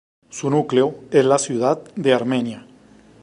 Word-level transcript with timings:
Su 0.31 0.49
núcleo 0.49 0.95
es 1.11 1.23
la 1.25 1.37
ciudad 1.37 1.79
de 1.95 2.11
Armenia. 2.11 2.65